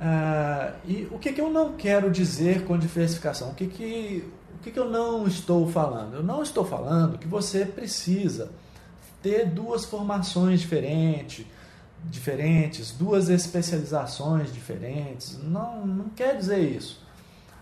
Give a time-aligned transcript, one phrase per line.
[0.00, 3.50] Ah, e o que, que eu não quero dizer com diversificação?
[3.50, 6.14] O que, que, o que, que eu não estou falando?
[6.14, 8.50] Eu não estou falando que você precisa
[9.22, 11.44] ter duas formações diferentes,
[12.04, 15.38] diferentes, duas especializações diferentes.
[15.42, 17.04] Não, não quer dizer isso.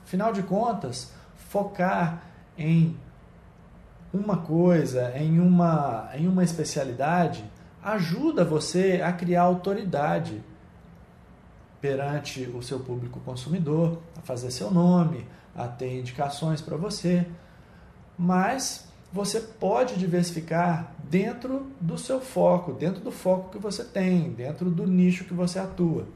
[0.05, 1.11] Afinal de contas,
[1.51, 2.23] focar
[2.57, 2.97] em
[4.15, 7.45] uma coisa, em uma, em uma especialidade,
[7.83, 10.41] ajuda você a criar autoridade
[11.81, 17.27] perante o seu público consumidor, a fazer seu nome, a ter indicações para você.
[18.17, 24.71] Mas você pode diversificar dentro do seu foco, dentro do foco que você tem, dentro
[24.71, 26.07] do nicho que você atua.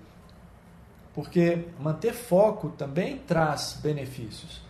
[1.14, 4.62] Porque manter foco também traz benefícios.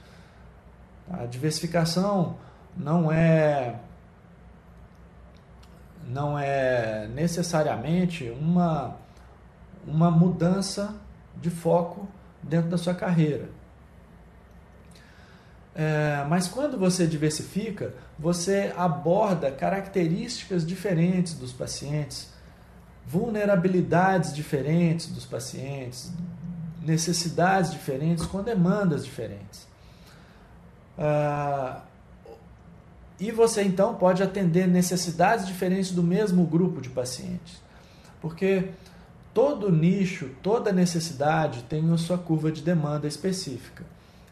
[1.11, 2.37] A diversificação
[2.77, 3.77] não é
[6.09, 8.97] não é necessariamente uma
[9.87, 10.95] uma mudança
[11.41, 12.09] de foco
[12.43, 13.49] dentro da sua carreira.
[15.75, 22.31] É, mas quando você diversifica, você aborda características diferentes dos pacientes,
[23.07, 26.13] vulnerabilidades diferentes dos pacientes,
[26.83, 29.67] necessidades diferentes com demandas diferentes.
[30.99, 31.83] Ah,
[33.19, 37.63] e você então pode atender necessidades diferentes do mesmo grupo de pacientes.
[38.21, 38.71] Porque
[39.33, 43.85] todo nicho, toda necessidade tem a sua curva de demanda específica.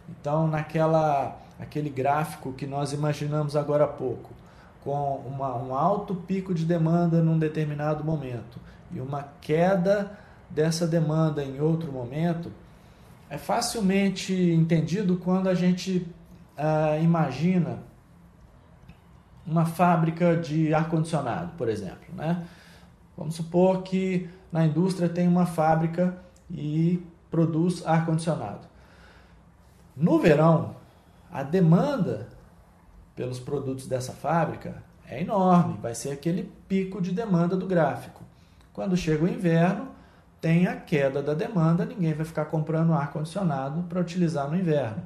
[0.09, 4.31] Então, naquela aquele gráfico que nós imaginamos agora há pouco,
[4.83, 8.59] com uma, um alto pico de demanda num determinado momento
[8.91, 12.51] e uma queda dessa demanda em outro momento,
[13.28, 16.06] é facilmente entendido quando a gente
[16.56, 17.78] ah, imagina
[19.47, 22.09] uma fábrica de ar-condicionado, por exemplo.
[22.15, 22.45] Né?
[23.16, 26.16] Vamos supor que na indústria tem uma fábrica
[26.50, 28.66] e produz ar-condicionado.
[29.97, 30.77] No verão,
[31.31, 32.28] a demanda
[33.14, 38.22] pelos produtos dessa fábrica é enorme, vai ser aquele pico de demanda do gráfico.
[38.72, 39.88] Quando chega o inverno,
[40.41, 45.03] tem a queda da demanda, ninguém vai ficar comprando ar-condicionado para utilizar no inverno.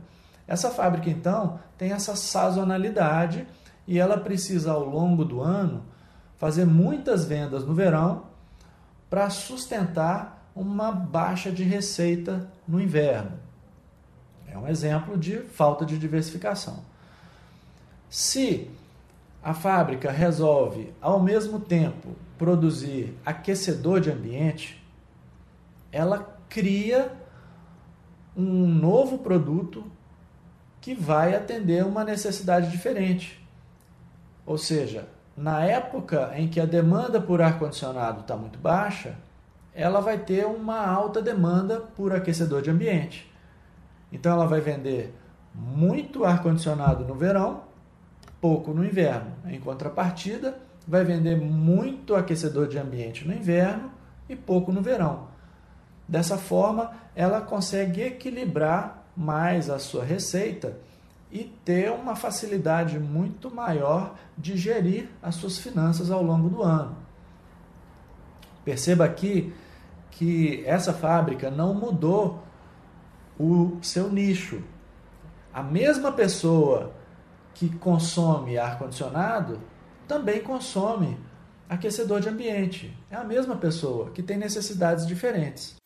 [0.46, 3.46] Essa fábrica, então, tem essa sazonalidade
[3.86, 5.82] e ela precisa, ao longo do ano,
[6.36, 8.24] fazer muitas vendas no verão
[9.08, 13.32] para sustentar uma baixa de receita no inverno.
[14.48, 16.84] É um exemplo de falta de diversificação.
[18.08, 18.70] Se
[19.42, 24.82] a fábrica resolve, ao mesmo tempo, produzir aquecedor de ambiente,
[25.90, 27.12] ela cria
[28.36, 29.84] um novo produto
[30.80, 33.44] que vai atender uma necessidade diferente.
[34.46, 39.16] Ou seja, na época em que a demanda por ar-condicionado está muito baixa,
[39.74, 43.30] ela vai ter uma alta demanda por aquecedor de ambiente.
[44.12, 45.12] Então ela vai vender
[45.52, 47.62] muito ar-condicionado no verão,
[48.40, 49.32] pouco no inverno.
[49.46, 50.56] Em contrapartida,
[50.86, 53.90] vai vender muito aquecedor de ambiente no inverno
[54.28, 55.28] e pouco no verão.
[56.06, 60.76] Dessa forma, ela consegue equilibrar mais a sua receita
[61.30, 66.96] e ter uma facilidade muito maior de gerir as suas finanças ao longo do ano.
[68.64, 69.52] Perceba aqui
[70.10, 72.42] que essa fábrica não mudou
[73.38, 74.62] o seu nicho.
[75.52, 76.92] A mesma pessoa
[77.52, 79.60] que consome ar-condicionado
[80.06, 81.18] também consome
[81.68, 82.96] aquecedor de ambiente.
[83.10, 85.76] É a mesma pessoa que tem necessidades diferentes.